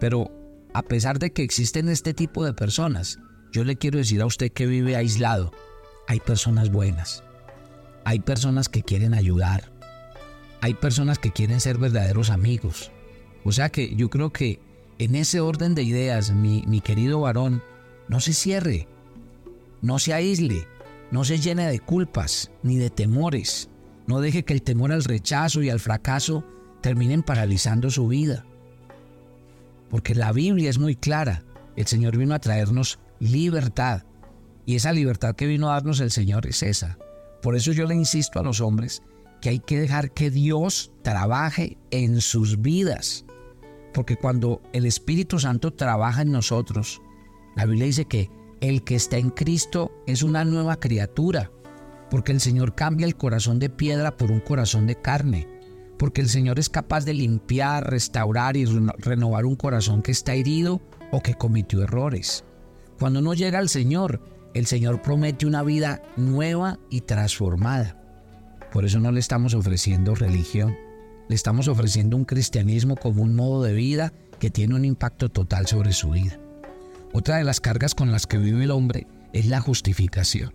Pero 0.00 0.30
a 0.72 0.82
pesar 0.82 1.18
de 1.18 1.32
que 1.32 1.42
existen 1.42 1.88
este 1.88 2.14
tipo 2.14 2.44
de 2.44 2.54
personas, 2.54 3.18
yo 3.52 3.64
le 3.64 3.76
quiero 3.76 3.98
decir 3.98 4.22
a 4.22 4.26
usted 4.26 4.50
que 4.50 4.66
vive 4.66 4.96
aislado, 4.96 5.52
hay 6.08 6.20
personas 6.20 6.70
buenas, 6.70 7.22
hay 8.04 8.20
personas 8.20 8.68
que 8.68 8.82
quieren 8.82 9.14
ayudar, 9.14 9.70
hay 10.60 10.74
personas 10.74 11.18
que 11.18 11.32
quieren 11.32 11.60
ser 11.60 11.78
verdaderos 11.78 12.30
amigos. 12.30 12.90
O 13.44 13.52
sea 13.52 13.68
que 13.68 13.94
yo 13.94 14.08
creo 14.08 14.32
que 14.32 14.60
en 14.98 15.14
ese 15.16 15.40
orden 15.40 15.74
de 15.74 15.82
ideas, 15.82 16.32
mi, 16.32 16.64
mi 16.66 16.80
querido 16.80 17.20
varón, 17.20 17.62
no 18.08 18.20
se 18.20 18.32
cierre, 18.32 18.88
no 19.80 19.98
se 19.98 20.14
aísle, 20.14 20.66
no 21.12 21.24
se 21.24 21.38
llene 21.38 21.68
de 21.68 21.78
culpas 21.78 22.50
ni 22.62 22.78
de 22.78 22.88
temores. 22.88 23.68
No 24.06 24.20
deje 24.20 24.44
que 24.44 24.54
el 24.54 24.62
temor 24.62 24.92
al 24.92 25.04
rechazo 25.04 25.62
y 25.62 25.68
al 25.68 25.78
fracaso 25.78 26.42
terminen 26.80 27.22
paralizando 27.22 27.90
su 27.90 28.08
vida. 28.08 28.46
Porque 29.90 30.14
la 30.14 30.32
Biblia 30.32 30.70
es 30.70 30.78
muy 30.78 30.96
clara. 30.96 31.44
El 31.76 31.86
Señor 31.86 32.16
vino 32.16 32.34
a 32.34 32.38
traernos 32.38 32.98
libertad. 33.20 34.04
Y 34.64 34.76
esa 34.76 34.92
libertad 34.92 35.36
que 35.36 35.46
vino 35.46 35.68
a 35.68 35.74
darnos 35.74 36.00
el 36.00 36.10
Señor 36.10 36.46
es 36.46 36.62
esa. 36.62 36.98
Por 37.42 37.56
eso 37.56 37.72
yo 37.72 37.86
le 37.86 37.94
insisto 37.94 38.40
a 38.40 38.42
los 38.42 38.62
hombres 38.62 39.02
que 39.42 39.50
hay 39.50 39.58
que 39.58 39.78
dejar 39.78 40.12
que 40.12 40.30
Dios 40.30 40.92
trabaje 41.02 41.76
en 41.90 42.22
sus 42.22 42.62
vidas. 42.62 43.26
Porque 43.92 44.16
cuando 44.16 44.62
el 44.72 44.86
Espíritu 44.86 45.38
Santo 45.38 45.74
trabaja 45.74 46.22
en 46.22 46.32
nosotros, 46.32 47.02
la 47.54 47.66
Biblia 47.66 47.84
dice 47.84 48.06
que 48.06 48.30
el 48.62 48.84
que 48.84 48.94
está 48.94 49.18
en 49.18 49.30
Cristo 49.30 49.90
es 50.06 50.22
una 50.22 50.44
nueva 50.44 50.78
criatura, 50.78 51.50
porque 52.10 52.30
el 52.30 52.40
Señor 52.40 52.76
cambia 52.76 53.06
el 53.06 53.16
corazón 53.16 53.58
de 53.58 53.68
piedra 53.68 54.16
por 54.16 54.30
un 54.30 54.38
corazón 54.38 54.86
de 54.86 54.94
carne, 54.94 55.48
porque 55.98 56.20
el 56.20 56.28
Señor 56.28 56.60
es 56.60 56.68
capaz 56.68 57.04
de 57.04 57.12
limpiar, 57.12 57.90
restaurar 57.90 58.56
y 58.56 58.64
renovar 58.98 59.46
un 59.46 59.56
corazón 59.56 60.00
que 60.00 60.12
está 60.12 60.34
herido 60.34 60.80
o 61.10 61.20
que 61.20 61.34
cometió 61.34 61.82
errores. 61.82 62.44
Cuando 63.00 63.18
uno 63.18 63.34
llega 63.34 63.58
al 63.58 63.68
Señor, 63.68 64.22
el 64.54 64.66
Señor 64.66 65.02
promete 65.02 65.44
una 65.44 65.64
vida 65.64 66.00
nueva 66.16 66.78
y 66.88 67.00
transformada. 67.00 68.00
Por 68.72 68.84
eso 68.84 69.00
no 69.00 69.10
le 69.10 69.18
estamos 69.18 69.54
ofreciendo 69.54 70.14
religión, 70.14 70.76
le 71.28 71.34
estamos 71.34 71.66
ofreciendo 71.66 72.16
un 72.16 72.24
cristianismo 72.24 72.94
como 72.94 73.24
un 73.24 73.34
modo 73.34 73.64
de 73.64 73.74
vida 73.74 74.12
que 74.38 74.50
tiene 74.50 74.76
un 74.76 74.84
impacto 74.84 75.30
total 75.30 75.66
sobre 75.66 75.92
su 75.92 76.10
vida. 76.10 76.38
Otra 77.14 77.36
de 77.36 77.44
las 77.44 77.60
cargas 77.60 77.94
con 77.94 78.10
las 78.10 78.26
que 78.26 78.38
vive 78.38 78.64
el 78.64 78.70
hombre 78.70 79.06
es 79.34 79.46
la 79.46 79.60
justificación. 79.60 80.54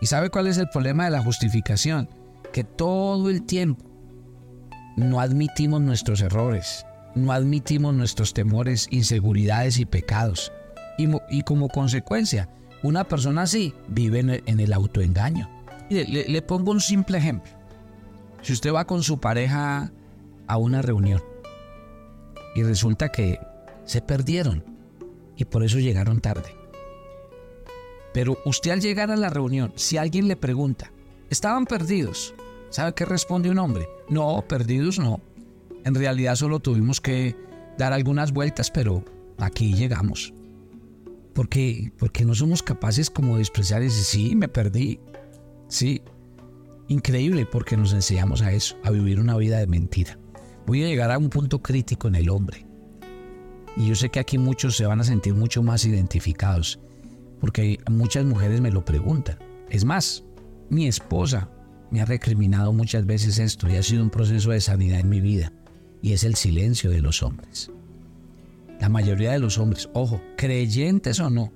¿Y 0.00 0.06
sabe 0.06 0.30
cuál 0.30 0.46
es 0.46 0.56
el 0.56 0.68
problema 0.68 1.04
de 1.04 1.10
la 1.10 1.22
justificación? 1.22 2.08
Que 2.52 2.62
todo 2.62 3.28
el 3.28 3.42
tiempo 3.42 3.84
no 4.96 5.20
admitimos 5.20 5.80
nuestros 5.80 6.20
errores, 6.20 6.86
no 7.16 7.32
admitimos 7.32 7.94
nuestros 7.94 8.34
temores, 8.34 8.86
inseguridades 8.90 9.78
y 9.78 9.84
pecados. 9.84 10.52
Y, 11.30 11.42
como 11.42 11.68
consecuencia, 11.68 12.48
una 12.82 13.04
persona 13.04 13.42
así 13.42 13.74
vive 13.88 14.20
en 14.20 14.60
el, 14.60 14.72
autoengaño. 14.72 15.48
le, 15.88 16.04
le 16.04 16.42
pongo 16.42 16.72
un 16.72 16.80
simple 16.80 17.18
ejemplo. 17.18 17.50
Si 18.42 18.52
usted 18.52 18.72
va 18.72 18.86
con 18.86 19.02
su 19.02 19.18
pareja 19.18 19.90
a 20.46 20.56
una 20.56 20.82
reunión 20.82 21.22
y 22.54 22.62
resulta 22.62 23.10
que 23.10 23.40
se 23.86 24.02
perdieron 24.02 24.64
y 25.40 25.46
por 25.46 25.64
eso 25.64 25.78
llegaron 25.78 26.20
tarde. 26.20 26.54
Pero 28.12 28.38
usted 28.44 28.72
al 28.72 28.80
llegar 28.80 29.10
a 29.10 29.16
la 29.16 29.30
reunión, 29.30 29.72
si 29.74 29.96
alguien 29.96 30.28
le 30.28 30.36
pregunta, 30.36 30.92
¿estaban 31.30 31.64
perdidos? 31.64 32.34
¿Sabe 32.68 32.92
qué 32.94 33.06
responde 33.06 33.50
un 33.50 33.58
hombre? 33.58 33.88
No, 34.08 34.44
perdidos 34.46 34.98
no. 34.98 35.20
En 35.84 35.94
realidad 35.94 36.36
solo 36.36 36.60
tuvimos 36.60 37.00
que 37.00 37.36
dar 37.78 37.92
algunas 37.92 38.32
vueltas, 38.32 38.70
pero 38.70 39.02
aquí 39.38 39.72
llegamos. 39.72 40.34
Porque, 41.32 41.90
porque 41.98 42.26
no 42.26 42.34
somos 42.34 42.62
capaces 42.62 43.08
como 43.08 43.36
de 43.36 43.42
expresar 43.42 43.82
ese 43.82 44.04
sí, 44.04 44.36
me 44.36 44.48
perdí. 44.48 45.00
Sí, 45.68 46.02
increíble 46.88 47.46
porque 47.46 47.78
nos 47.78 47.94
enseñamos 47.94 48.42
a 48.42 48.52
eso, 48.52 48.76
a 48.84 48.90
vivir 48.90 49.20
una 49.20 49.36
vida 49.36 49.58
de 49.58 49.66
mentira. 49.66 50.18
Voy 50.66 50.84
a 50.84 50.86
llegar 50.86 51.10
a 51.10 51.18
un 51.18 51.30
punto 51.30 51.62
crítico 51.62 52.08
en 52.08 52.16
el 52.16 52.28
hombre. 52.28 52.69
Y 53.80 53.86
yo 53.86 53.94
sé 53.94 54.10
que 54.10 54.20
aquí 54.20 54.36
muchos 54.36 54.76
se 54.76 54.84
van 54.84 55.00
a 55.00 55.04
sentir 55.04 55.32
mucho 55.32 55.62
más 55.62 55.86
identificados, 55.86 56.78
porque 57.40 57.80
muchas 57.90 58.26
mujeres 58.26 58.60
me 58.60 58.70
lo 58.70 58.84
preguntan. 58.84 59.38
Es 59.70 59.86
más, 59.86 60.22
mi 60.68 60.86
esposa 60.86 61.48
me 61.90 62.02
ha 62.02 62.04
recriminado 62.04 62.74
muchas 62.74 63.06
veces 63.06 63.38
esto 63.38 63.70
y 63.70 63.76
ha 63.76 63.82
sido 63.82 64.02
un 64.02 64.10
proceso 64.10 64.50
de 64.50 64.60
sanidad 64.60 65.00
en 65.00 65.08
mi 65.08 65.22
vida, 65.22 65.54
y 66.02 66.12
es 66.12 66.24
el 66.24 66.34
silencio 66.34 66.90
de 66.90 67.00
los 67.00 67.22
hombres. 67.22 67.70
La 68.80 68.90
mayoría 68.90 69.32
de 69.32 69.38
los 69.38 69.56
hombres, 69.56 69.88
ojo, 69.94 70.20
creyentes 70.36 71.18
o 71.18 71.30
no, 71.30 71.50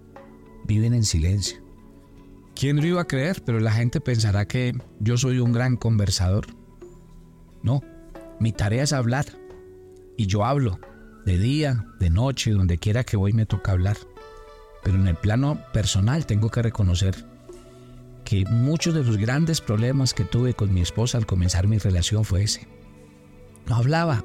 viven 0.67 0.95
en 0.95 1.05
silencio. 1.05 1.59
¿Quién 2.55 2.77
lo 2.77 2.87
iba 2.87 3.03
a 3.03 3.07
creer? 3.07 3.43
Pero 3.45 3.61
la 3.61 3.73
gente 3.73 4.01
pensará 4.01 4.49
que 4.49 4.73
yo 4.99 5.19
soy 5.19 5.41
un 5.41 5.53
gran 5.53 5.77
conversador. 5.77 6.47
No, 7.63 7.83
mi 8.41 8.53
tarea 8.53 8.85
es 8.85 8.95
hablar. 8.95 9.27
Y 10.17 10.27
yo 10.27 10.45
hablo, 10.45 10.79
de 11.25 11.39
día, 11.39 11.87
de 11.99 12.11
noche, 12.11 12.53
donde 12.53 12.79
quiera 12.79 13.05
que 13.05 13.17
voy 13.17 13.33
me 13.33 13.47
toca 13.47 13.73
hablar. 13.73 13.97
Pero 14.83 14.97
en 14.97 15.09
el 15.09 15.17
plano 15.17 15.59
personal 15.73 16.27
tengo 16.27 16.51
que 16.51 16.63
reconocer 16.63 17.25
que 18.25 18.45
muchos 18.47 18.95
de 18.95 19.05
los 19.05 19.17
grandes 19.17 19.61
problemas 19.61 20.15
que 20.15 20.25
tuve 20.25 20.55
con 20.55 20.73
mi 20.73 20.81
esposa 20.81 21.19
al 21.19 21.27
comenzar 21.27 21.67
mi 21.67 21.79
relación 21.79 22.25
fue 22.25 22.43
ese. 22.43 22.67
No 23.67 23.77
hablaba. 23.77 24.25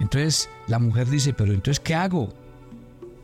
Entonces 0.00 0.48
la 0.66 0.78
mujer 0.78 1.08
dice, 1.08 1.32
pero 1.32 1.52
entonces 1.52 1.80
¿qué 1.80 1.94
hago? 1.94 2.32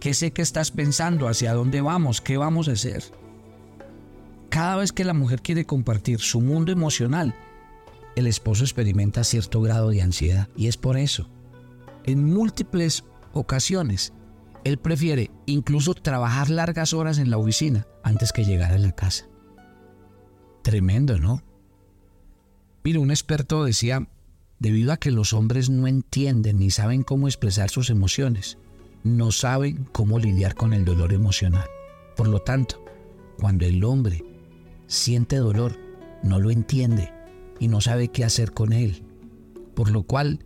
¿Qué 0.00 0.14
sé 0.14 0.32
que 0.32 0.42
estás 0.42 0.70
pensando? 0.70 1.28
¿Hacia 1.28 1.54
dónde 1.54 1.80
vamos? 1.80 2.20
¿Qué 2.20 2.36
vamos 2.36 2.68
a 2.68 2.72
hacer? 2.72 3.04
Cada 4.48 4.76
vez 4.76 4.92
que 4.92 5.04
la 5.04 5.14
mujer 5.14 5.40
quiere 5.40 5.64
compartir 5.64 6.20
su 6.20 6.40
mundo 6.40 6.72
emocional, 6.72 7.34
el 8.16 8.26
esposo 8.26 8.64
experimenta 8.64 9.24
cierto 9.24 9.62
grado 9.62 9.88
de 9.88 10.02
ansiedad 10.02 10.48
y 10.56 10.66
es 10.66 10.76
por 10.76 10.98
eso 10.98 11.28
en 12.04 12.24
múltiples 12.32 13.04
ocasiones, 13.32 14.12
él 14.64 14.78
prefiere 14.78 15.30
incluso 15.46 15.94
trabajar 15.94 16.50
largas 16.50 16.92
horas 16.92 17.18
en 17.18 17.30
la 17.30 17.38
oficina 17.38 17.86
antes 18.02 18.32
que 18.32 18.44
llegar 18.44 18.72
a 18.72 18.78
la 18.78 18.92
casa. 18.92 19.26
Tremendo, 20.62 21.18
¿no? 21.18 21.42
Mire, 22.84 22.98
un 22.98 23.10
experto 23.10 23.64
decía, 23.64 24.08
debido 24.58 24.92
a 24.92 24.96
que 24.96 25.10
los 25.10 25.32
hombres 25.32 25.70
no 25.70 25.86
entienden 25.86 26.58
ni 26.58 26.70
saben 26.70 27.02
cómo 27.02 27.26
expresar 27.26 27.70
sus 27.70 27.90
emociones, 27.90 28.58
no 29.04 29.32
saben 29.32 29.88
cómo 29.92 30.18
lidiar 30.18 30.54
con 30.54 30.72
el 30.72 30.84
dolor 30.84 31.12
emocional. 31.12 31.66
Por 32.16 32.28
lo 32.28 32.40
tanto, 32.40 32.84
cuando 33.38 33.66
el 33.66 33.82
hombre 33.82 34.24
siente 34.86 35.36
dolor, 35.36 35.78
no 36.22 36.38
lo 36.38 36.50
entiende 36.50 37.12
y 37.58 37.68
no 37.68 37.80
sabe 37.80 38.08
qué 38.08 38.24
hacer 38.24 38.52
con 38.52 38.72
él, 38.72 39.02
por 39.74 39.90
lo 39.90 40.04
cual 40.04 40.44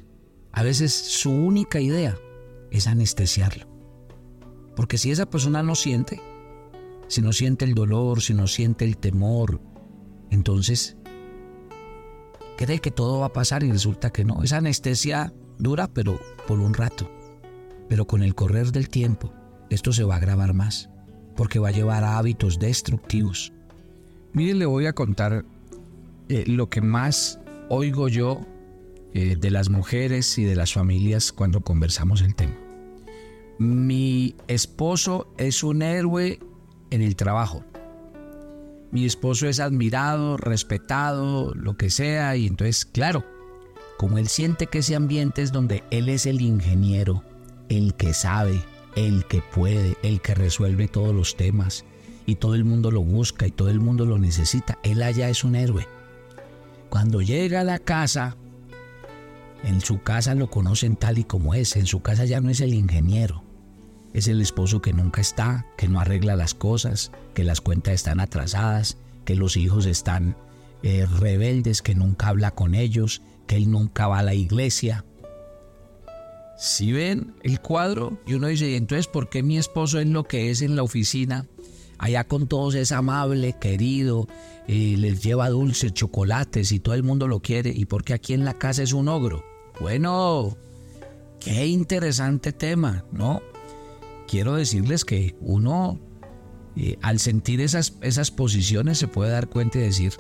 a 0.56 0.62
veces 0.62 0.94
su 0.94 1.30
única 1.30 1.80
idea 1.80 2.16
es 2.70 2.86
anestesiarlo. 2.86 3.66
Porque 4.74 4.96
si 4.96 5.10
esa 5.10 5.26
persona 5.26 5.62
no 5.62 5.74
siente, 5.74 6.18
si 7.08 7.20
no 7.20 7.34
siente 7.34 7.66
el 7.66 7.74
dolor, 7.74 8.22
si 8.22 8.32
no 8.32 8.46
siente 8.46 8.86
el 8.86 8.96
temor, 8.96 9.60
entonces 10.30 10.96
cree 12.56 12.78
que 12.78 12.90
todo 12.90 13.20
va 13.20 13.26
a 13.26 13.32
pasar 13.34 13.64
y 13.64 13.70
resulta 13.70 14.10
que 14.10 14.24
no. 14.24 14.42
Esa 14.42 14.56
anestesia 14.56 15.34
dura, 15.58 15.88
pero 15.88 16.18
por 16.46 16.58
un 16.58 16.72
rato. 16.72 17.06
Pero 17.90 18.06
con 18.06 18.22
el 18.22 18.34
correr 18.34 18.72
del 18.72 18.88
tiempo, 18.88 19.34
esto 19.68 19.92
se 19.92 20.04
va 20.04 20.14
a 20.14 20.18
agravar 20.18 20.54
más, 20.54 20.88
porque 21.36 21.58
va 21.58 21.68
a 21.68 21.72
llevar 21.72 22.02
a 22.02 22.16
hábitos 22.16 22.58
destructivos. 22.58 23.52
Miren, 24.32 24.58
le 24.58 24.64
voy 24.64 24.86
a 24.86 24.94
contar 24.94 25.44
eh, 26.30 26.44
lo 26.46 26.70
que 26.70 26.80
más 26.80 27.40
oigo 27.68 28.08
yo 28.08 28.40
eh, 29.18 29.34
de 29.34 29.50
las 29.50 29.70
mujeres 29.70 30.36
y 30.36 30.44
de 30.44 30.54
las 30.54 30.74
familias 30.74 31.32
cuando 31.32 31.62
conversamos 31.62 32.20
el 32.20 32.34
tema. 32.34 32.52
Mi 33.58 34.36
esposo 34.46 35.32
es 35.38 35.62
un 35.62 35.80
héroe 35.80 36.38
en 36.90 37.00
el 37.00 37.16
trabajo. 37.16 37.64
Mi 38.90 39.06
esposo 39.06 39.48
es 39.48 39.58
admirado, 39.58 40.36
respetado, 40.36 41.54
lo 41.54 41.78
que 41.78 41.88
sea, 41.88 42.36
y 42.36 42.46
entonces, 42.46 42.84
claro, 42.84 43.24
como 43.96 44.18
él 44.18 44.28
siente 44.28 44.66
que 44.66 44.80
ese 44.80 44.94
ambiente 44.94 45.40
es 45.40 45.50
donde 45.50 45.82
él 45.90 46.10
es 46.10 46.26
el 46.26 46.42
ingeniero, 46.42 47.24
el 47.70 47.94
que 47.94 48.12
sabe, 48.12 48.62
el 48.96 49.24
que 49.24 49.40
puede, 49.40 49.96
el 50.02 50.20
que 50.20 50.34
resuelve 50.34 50.88
todos 50.88 51.14
los 51.14 51.38
temas, 51.38 51.86
y 52.26 52.34
todo 52.34 52.54
el 52.54 52.66
mundo 52.66 52.90
lo 52.90 53.00
busca 53.00 53.46
y 53.46 53.50
todo 53.50 53.70
el 53.70 53.80
mundo 53.80 54.04
lo 54.04 54.18
necesita, 54.18 54.76
él 54.82 55.02
allá 55.02 55.30
es 55.30 55.42
un 55.42 55.54
héroe. 55.54 55.88
Cuando 56.90 57.22
llega 57.22 57.60
a 57.60 57.64
la 57.64 57.78
casa, 57.78 58.36
en 59.66 59.80
su 59.80 60.00
casa 60.00 60.36
lo 60.36 60.48
conocen 60.48 60.94
tal 60.94 61.18
y 61.18 61.24
como 61.24 61.52
es. 61.52 61.74
En 61.74 61.86
su 61.86 62.00
casa 62.00 62.24
ya 62.24 62.40
no 62.40 62.50
es 62.50 62.60
el 62.60 62.72
ingeniero. 62.72 63.42
es 64.12 64.28
el 64.28 64.40
esposo 64.40 64.80
que 64.80 64.94
nunca 64.94 65.20
está, 65.20 65.66
que 65.76 65.88
no 65.88 66.00
arregla 66.00 66.36
las 66.36 66.54
cosas, 66.54 67.10
que 67.34 67.44
las 67.44 67.60
cuentas 67.60 67.94
están 67.94 68.18
atrasadas, 68.20 68.96
que 69.26 69.34
los 69.34 69.58
hijos 69.58 69.84
están 69.84 70.36
eh, 70.82 71.04
rebeldes, 71.18 71.82
que 71.82 71.94
nunca 71.94 72.28
habla 72.28 72.52
con 72.52 72.74
ellos, 72.74 73.20
que 73.46 73.56
él 73.56 73.70
nunca 73.70 74.06
va 74.06 74.20
a 74.20 74.22
la 74.22 74.32
iglesia. 74.32 75.04
Si 76.56 76.92
ven 76.92 77.34
el 77.42 77.60
cuadro 77.60 78.18
y 78.24 78.34
uno 78.34 78.46
dice, 78.46 78.76
entonces 78.76 79.08
por 79.08 79.28
qué 79.28 79.42
mi 79.42 79.58
esposo 79.58 79.98
es 79.98 80.06
lo 80.06 80.24
que 80.24 80.50
es 80.50 80.62
en 80.62 80.76
la 80.76 80.84
oficina? 80.84 81.44
Allá 81.98 82.24
con 82.24 82.46
todos 82.46 82.74
es 82.76 82.92
amable, 82.92 83.56
querido, 83.60 84.28
eh, 84.68 84.94
les 84.96 85.22
lleva 85.22 85.50
dulces, 85.50 85.92
chocolates 85.92 86.72
y 86.72 86.78
todo 86.78 86.94
el 86.94 87.02
mundo 87.02 87.26
lo 87.26 87.40
quiere. 87.40 87.70
¿Y 87.70 87.84
por 87.84 88.04
qué 88.04 88.14
aquí 88.14 88.32
en 88.32 88.44
la 88.44 88.54
casa 88.54 88.82
es 88.82 88.92
un 88.92 89.08
ogro? 89.08 89.55
Bueno, 89.80 90.56
qué 91.40 91.66
interesante 91.66 92.52
tema, 92.52 93.04
¿no? 93.12 93.42
Quiero 94.26 94.54
decirles 94.54 95.04
que 95.04 95.36
uno, 95.40 96.00
eh, 96.76 96.98
al 97.02 97.18
sentir 97.18 97.60
esas, 97.60 97.96
esas 98.00 98.30
posiciones, 98.30 98.98
se 98.98 99.08
puede 99.08 99.30
dar 99.30 99.48
cuenta 99.48 99.78
y 99.78 99.82
decir, 99.82 100.14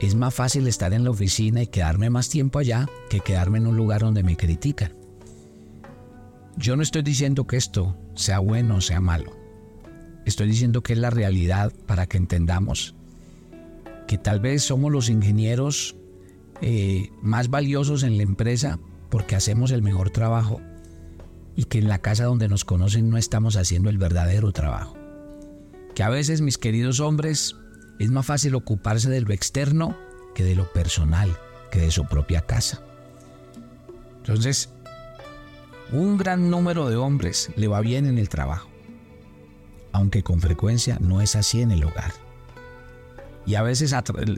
es 0.00 0.14
más 0.14 0.34
fácil 0.34 0.66
estar 0.66 0.92
en 0.92 1.04
la 1.04 1.10
oficina 1.10 1.62
y 1.62 1.66
quedarme 1.66 2.10
más 2.10 2.28
tiempo 2.28 2.58
allá 2.58 2.88
que 3.08 3.20
quedarme 3.20 3.58
en 3.58 3.66
un 3.66 3.76
lugar 3.76 4.00
donde 4.00 4.22
me 4.22 4.36
critican. 4.36 4.94
Yo 6.56 6.76
no 6.76 6.82
estoy 6.82 7.02
diciendo 7.02 7.46
que 7.46 7.56
esto 7.56 7.96
sea 8.14 8.38
bueno 8.38 8.76
o 8.76 8.80
sea 8.80 9.00
malo. 9.00 9.32
Estoy 10.24 10.48
diciendo 10.48 10.82
que 10.82 10.92
es 10.92 10.98
la 10.98 11.10
realidad 11.10 11.72
para 11.86 12.06
que 12.06 12.16
entendamos 12.16 12.94
que 14.06 14.18
tal 14.18 14.40
vez 14.40 14.62
somos 14.62 14.92
los 14.92 15.08
ingenieros 15.08 15.96
eh, 16.62 17.10
más 17.20 17.50
valiosos 17.50 18.04
en 18.04 18.16
la 18.16 18.22
empresa 18.22 18.78
porque 19.10 19.34
hacemos 19.34 19.72
el 19.72 19.82
mejor 19.82 20.10
trabajo 20.10 20.60
y 21.56 21.64
que 21.64 21.78
en 21.78 21.88
la 21.88 21.98
casa 21.98 22.24
donde 22.24 22.48
nos 22.48 22.64
conocen 22.64 23.10
no 23.10 23.18
estamos 23.18 23.56
haciendo 23.56 23.90
el 23.90 23.98
verdadero 23.98 24.52
trabajo. 24.52 24.96
Que 25.94 26.02
a 26.02 26.08
veces, 26.08 26.40
mis 26.40 26.58
queridos 26.58 27.00
hombres, 27.00 27.56
es 27.98 28.10
más 28.10 28.24
fácil 28.24 28.54
ocuparse 28.54 29.10
de 29.10 29.20
lo 29.20 29.32
externo 29.32 29.96
que 30.34 30.44
de 30.44 30.54
lo 30.54 30.72
personal, 30.72 31.36
que 31.70 31.80
de 31.80 31.90
su 31.90 32.06
propia 32.06 32.42
casa. 32.42 32.80
Entonces, 34.18 34.70
un 35.92 36.16
gran 36.16 36.48
número 36.48 36.88
de 36.88 36.96
hombres 36.96 37.50
le 37.56 37.68
va 37.68 37.80
bien 37.80 38.06
en 38.06 38.18
el 38.18 38.28
trabajo, 38.28 38.70
aunque 39.92 40.22
con 40.22 40.40
frecuencia 40.40 40.96
no 41.00 41.20
es 41.20 41.36
así 41.36 41.60
en 41.60 41.72
el 41.72 41.84
hogar. 41.84 42.12
Y 43.46 43.56
a 43.56 43.62
veces, 43.62 43.94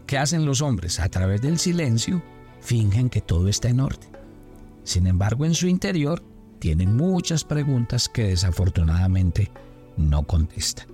¿qué 0.06 0.18
hacen 0.18 0.46
los 0.46 0.62
hombres? 0.62 1.00
A 1.00 1.08
través 1.08 1.42
del 1.42 1.58
silencio, 1.58 2.22
fingen 2.60 3.10
que 3.10 3.20
todo 3.20 3.48
está 3.48 3.68
en 3.68 3.80
orden. 3.80 4.10
Sin 4.82 5.06
embargo, 5.06 5.44
en 5.44 5.54
su 5.54 5.66
interior 5.66 6.22
tienen 6.58 6.96
muchas 6.96 7.44
preguntas 7.44 8.08
que 8.08 8.28
desafortunadamente 8.28 9.50
no 9.96 10.22
contestan. 10.26 10.88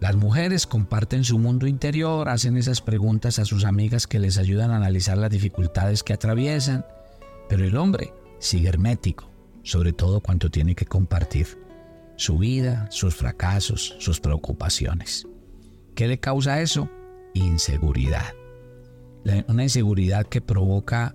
Las 0.00 0.16
mujeres 0.16 0.66
comparten 0.66 1.22
su 1.22 1.38
mundo 1.38 1.66
interior, 1.66 2.28
hacen 2.28 2.56
esas 2.56 2.80
preguntas 2.80 3.38
a 3.38 3.44
sus 3.44 3.64
amigas 3.64 4.06
que 4.06 4.18
les 4.18 4.36
ayudan 4.36 4.72
a 4.72 4.76
analizar 4.76 5.16
las 5.16 5.30
dificultades 5.30 6.02
que 6.02 6.12
atraviesan, 6.12 6.84
pero 7.48 7.64
el 7.64 7.76
hombre 7.76 8.12
sigue 8.40 8.68
hermético, 8.68 9.30
sobre 9.62 9.92
todo 9.92 10.20
cuando 10.20 10.50
tiene 10.50 10.74
que 10.74 10.86
compartir 10.86 11.46
su 12.16 12.36
vida, 12.38 12.88
sus 12.90 13.14
fracasos, 13.14 13.94
sus 14.00 14.18
preocupaciones. 14.18 15.26
¿Qué 15.94 16.08
le 16.08 16.18
causa 16.18 16.60
eso? 16.62 16.88
Inseguridad. 17.34 18.34
Una 19.48 19.62
inseguridad 19.62 20.26
que 20.26 20.40
provoca 20.40 21.14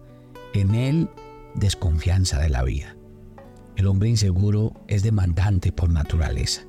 en 0.54 0.76
él 0.76 1.10
desconfianza 1.56 2.40
de 2.40 2.50
la 2.50 2.64
vida. 2.64 2.96
El 3.76 3.88
hombre 3.88 4.10
inseguro 4.10 4.74
es 4.88 5.04
demandante 5.04 5.72
por 5.72 5.90
naturaleza. 5.90 6.64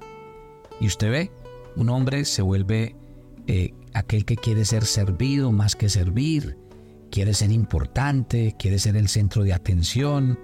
Y 0.80 0.86
usted 0.86 1.10
ve, 1.10 1.30
un 1.76 1.90
hombre 1.90 2.24
se 2.24 2.42
vuelve 2.42 2.96
eh, 3.46 3.72
aquel 3.94 4.24
que 4.24 4.36
quiere 4.36 4.64
ser 4.64 4.84
servido 4.84 5.52
más 5.52 5.76
que 5.76 5.88
servir, 5.88 6.58
quiere 7.10 7.34
ser 7.34 7.50
importante, 7.50 8.54
quiere 8.58 8.78
ser 8.78 8.96
el 8.96 9.08
centro 9.08 9.42
de 9.42 9.52
atención. 9.52 10.38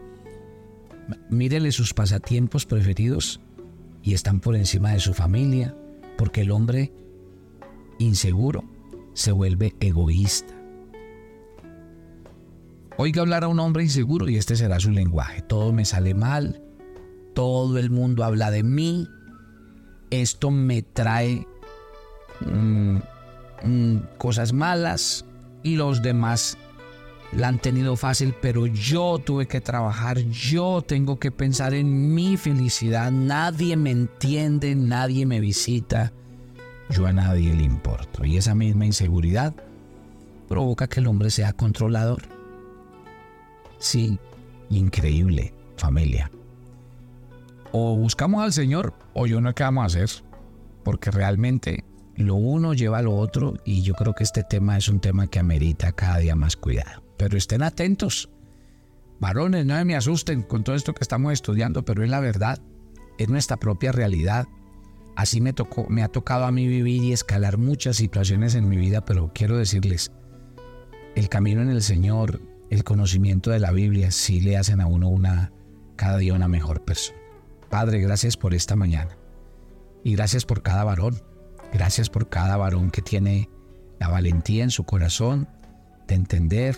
Mírele 1.29 1.72
sus 1.72 1.92
pasatiempos 1.92 2.66
preferidos 2.66 3.40
y 4.03 4.14
están 4.14 4.40
por 4.40 4.57
encima 4.57 4.92
de 4.92 5.00
su 5.00 5.12
familia, 5.12 5.77
porque 6.16 6.42
el 6.42 6.50
hombre 6.50 6.92
inseguro 7.98 8.64
se 9.14 9.33
vuelve 9.33 9.74
egoísta. 9.80 10.54
Oiga 12.96 13.22
hablar 13.22 13.44
a 13.44 13.48
un 13.48 13.59
hombre 13.59 13.83
inseguro 13.83 14.28
y 14.28 14.37
este 14.37 14.54
será 14.54 14.78
su 14.78 14.90
lenguaje. 14.90 15.42
Todo 15.42 15.72
me 15.72 15.85
sale 15.85 16.14
mal, 16.14 16.62
todo 17.35 17.78
el 17.78 17.90
mundo 17.90 18.24
habla 18.24 18.50
de 18.50 18.62
mí, 18.62 19.09
esto 20.11 20.50
me 20.50 20.83
trae 20.83 21.46
mm, 22.40 22.98
mm, 23.64 23.96
cosas 24.16 24.52
malas 24.52 25.24
y 25.62 25.76
los 25.76 26.02
demás 26.02 26.57
la 27.33 27.48
han 27.48 27.59
tenido 27.59 27.96
fácil, 27.96 28.35
pero 28.40 28.66
yo 28.66 29.18
tuve 29.18 29.46
que 29.46 29.61
trabajar, 29.61 30.18
yo 30.18 30.83
tengo 30.87 31.18
que 31.18 31.33
pensar 31.33 31.74
en 31.74 32.14
mi 32.14 32.37
felicidad, 32.37 33.11
nadie 33.11 33.76
me 33.76 33.90
entiende, 33.90 34.76
nadie 34.76 35.26
me 35.26 35.40
visita, 35.40 36.12
yo 36.90 37.07
a 37.07 37.12
nadie 37.12 37.55
le 37.55 37.64
importo. 37.64 38.25
Y 38.25 38.37
esa 38.37 38.55
misma 38.55 38.87
inseguridad 38.87 39.55
provoca 40.49 40.87
que 40.87 41.01
el 41.01 41.07
hombre 41.07 41.31
sea 41.31 41.53
controlador. 41.53 42.23
Sí, 43.79 44.18
increíble, 44.70 45.53
familia. 45.77 46.31
O 47.73 47.97
buscamos 47.97 48.42
al 48.42 48.53
Señor 48.53 48.94
o 49.14 49.27
yo 49.27 49.40
no 49.40 49.51
sé 49.51 49.55
qué 49.55 49.62
vamos 49.64 49.83
a 49.83 49.87
hacer. 49.87 50.25
Porque 50.85 51.11
realmente 51.11 51.85
lo 52.16 52.35
uno 52.35 52.75
lleva 52.75 52.99
a 52.99 53.03
lo 53.03 53.16
otro 53.16 53.55
y 53.64 53.83
yo 53.83 53.94
creo 53.94 54.14
que 54.14 54.25
este 54.25 54.44
tema 54.44 54.77
es 54.77 54.88
un 54.88 55.01
tema 55.01 55.27
que 55.27 55.38
amerita 55.38 55.92
cada 55.92 56.18
día 56.18 56.37
más 56.37 56.57
cuidado. 56.57 57.03
Pero 57.16 57.37
estén 57.37 57.62
atentos. 57.62 58.29
Varones, 59.20 59.64
no 59.64 59.83
me 59.85 59.97
asusten 59.97 60.42
con 60.42 60.64
todo 60.64 60.77
esto 60.77 60.92
que 60.92 61.03
estamos 61.03 61.33
estudiando, 61.33 61.85
pero 61.85 62.05
es 62.05 62.11
la 62.11 62.20
verdad. 62.20 62.61
Es 63.18 63.29
nuestra 63.29 63.57
propia 63.57 63.92
realidad. 63.92 64.47
Así 65.16 65.40
me, 65.40 65.53
tocó, 65.53 65.87
me 65.88 66.03
ha 66.03 66.09
tocado 66.09 66.44
a 66.44 66.53
mí 66.53 66.66
vivir 66.66 67.03
y 67.05 67.12
escalar 67.12 67.59
muchas 67.59 67.96
situaciones 67.96 68.55
en 68.55 68.68
mi 68.68 68.77
vida, 68.77 69.05
pero 69.05 69.31
quiero 69.35 69.57
decirles, 69.57 70.12
el 71.14 71.29
camino 71.29 71.62
en 71.62 71.70
el 71.70 71.83
Señor 71.83 72.40
el 72.70 72.85
conocimiento 72.85 73.50
de 73.50 73.61
la 73.61 73.70
Biblia 73.70 74.11
sí 74.11 74.40
le 74.40 74.57
hacen 74.57 74.81
a 74.81 74.87
uno 74.87 75.09
una 75.09 75.53
cada 75.96 76.18
día 76.18 76.35
una 76.35 76.48
mejor 76.48 76.85
persona. 76.85 77.18
Padre, 77.70 78.00
gracias 78.00 78.37
por 78.37 78.55
esta 78.55 78.77
mañana. 78.77 79.16
Y 80.03 80.16
gracias 80.16 80.44
por 80.44 80.62
cada 80.62 80.85
varón. 80.85 81.22
Gracias 81.72 82.11
por 82.11 82.29
cada 82.29 82.57
varón 82.57 82.90
que 82.90 83.03
tiene 83.03 83.48
la 84.00 84.09
valentía 84.09 84.64
en 84.64 84.70
su 84.70 84.85
corazón 84.85 85.48
de 86.09 86.14
entender, 86.14 86.77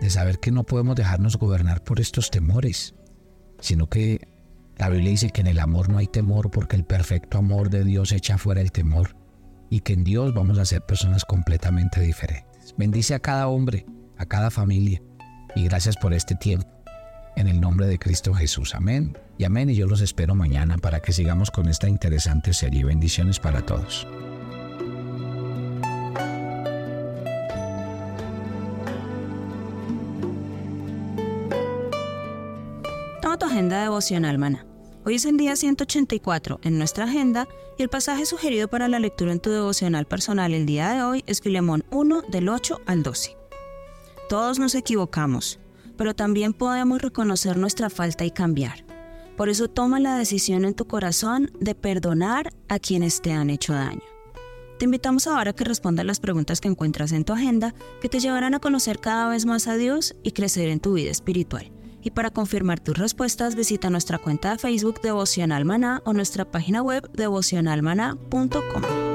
de 0.00 0.10
saber 0.10 0.40
que 0.40 0.50
no 0.50 0.64
podemos 0.64 0.96
dejarnos 0.96 1.36
gobernar 1.36 1.82
por 1.84 2.00
estos 2.00 2.30
temores, 2.30 2.94
sino 3.60 3.88
que 3.88 4.28
la 4.80 4.88
Biblia 4.88 5.10
dice 5.10 5.28
que 5.28 5.42
en 5.42 5.46
el 5.46 5.58
amor 5.58 5.90
no 5.90 5.98
hay 5.98 6.06
temor 6.06 6.50
porque 6.50 6.74
el 6.74 6.84
perfecto 6.84 7.36
amor 7.36 7.68
de 7.68 7.84
Dios 7.84 8.12
echa 8.12 8.38
fuera 8.38 8.62
el 8.62 8.72
temor 8.72 9.14
y 9.68 9.80
que 9.80 9.92
en 9.92 10.04
Dios 10.04 10.32
vamos 10.32 10.56
a 10.56 10.64
ser 10.64 10.80
personas 10.80 11.26
completamente 11.26 12.00
diferentes. 12.00 12.74
Bendice 12.78 13.14
a 13.14 13.18
cada 13.18 13.46
hombre, 13.48 13.84
a 14.16 14.24
cada 14.24 14.50
familia 14.50 15.02
y 15.54 15.64
gracias 15.64 15.98
por 15.98 16.14
este 16.14 16.34
tiempo. 16.34 16.66
En 17.36 17.46
el 17.46 17.60
nombre 17.60 17.86
de 17.88 17.98
Cristo 17.98 18.32
Jesús. 18.32 18.74
Amén. 18.74 19.18
Y 19.36 19.44
amén. 19.44 19.68
Y 19.68 19.74
yo 19.74 19.86
los 19.86 20.00
espero 20.00 20.34
mañana 20.34 20.78
para 20.78 21.00
que 21.00 21.12
sigamos 21.12 21.50
con 21.50 21.68
esta 21.68 21.86
interesante 21.86 22.54
serie. 22.54 22.82
Bendiciones 22.82 23.38
para 23.38 23.60
todos. 23.60 24.06
Toma 33.20 33.36
tu 33.38 33.44
agenda 33.44 33.82
devocional, 33.82 34.38
mana. 34.38 34.69
Hoy 35.02 35.14
es 35.14 35.24
el 35.24 35.38
día 35.38 35.56
184 35.56 36.60
en 36.62 36.76
nuestra 36.76 37.04
agenda 37.04 37.48
y 37.78 37.82
el 37.82 37.88
pasaje 37.88 38.26
sugerido 38.26 38.68
para 38.68 38.86
la 38.86 38.98
lectura 38.98 39.32
en 39.32 39.40
tu 39.40 39.48
devocional 39.48 40.06
personal 40.06 40.52
el 40.52 40.66
día 40.66 40.90
de 40.90 41.02
hoy 41.02 41.24
es 41.26 41.40
Filemón 41.40 41.84
1 41.90 42.22
del 42.28 42.50
8 42.50 42.82
al 42.84 43.02
12. 43.02 43.34
Todos 44.28 44.58
nos 44.58 44.74
equivocamos, 44.74 45.58
pero 45.96 46.14
también 46.14 46.52
podemos 46.52 47.00
reconocer 47.00 47.56
nuestra 47.56 47.88
falta 47.88 48.26
y 48.26 48.30
cambiar. 48.30 48.84
Por 49.38 49.48
eso 49.48 49.68
toma 49.68 50.00
la 50.00 50.18
decisión 50.18 50.66
en 50.66 50.74
tu 50.74 50.86
corazón 50.86 51.50
de 51.58 51.74
perdonar 51.74 52.52
a 52.68 52.78
quienes 52.78 53.22
te 53.22 53.32
han 53.32 53.48
hecho 53.48 53.72
daño. 53.72 54.02
Te 54.78 54.84
invitamos 54.84 55.26
ahora 55.26 55.52
a 55.52 55.54
que 55.54 55.64
respondas 55.64 56.04
las 56.04 56.20
preguntas 56.20 56.60
que 56.60 56.68
encuentras 56.68 57.12
en 57.12 57.24
tu 57.24 57.32
agenda 57.32 57.74
que 58.02 58.10
te 58.10 58.20
llevarán 58.20 58.54
a 58.54 58.60
conocer 58.60 58.98
cada 58.98 59.30
vez 59.30 59.46
más 59.46 59.66
a 59.66 59.76
Dios 59.76 60.14
y 60.22 60.32
crecer 60.32 60.68
en 60.68 60.80
tu 60.80 60.92
vida 60.92 61.10
espiritual. 61.10 61.72
Y 62.02 62.10
para 62.10 62.30
confirmar 62.30 62.80
tus 62.80 62.96
respuestas, 62.96 63.54
visita 63.54 63.90
nuestra 63.90 64.18
cuenta 64.18 64.52
de 64.52 64.58
Facebook 64.58 65.00
Devocional 65.02 65.64
Maná 65.64 66.02
o 66.04 66.12
nuestra 66.12 66.44
página 66.44 66.82
web 66.82 67.10
devocionalmaná.com. 67.12 69.09